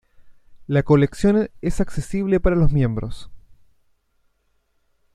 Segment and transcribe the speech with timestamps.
[0.65, 3.29] La colección es accesible para los miembros.